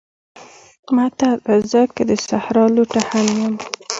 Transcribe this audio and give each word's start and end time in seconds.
متل: 0.95 1.33
زه 1.71 1.81
که 1.95 2.03
د 2.09 2.11
صحرا 2.27 2.65
لوټه 2.75 3.01
هم 3.09 3.25
یم 3.41 3.55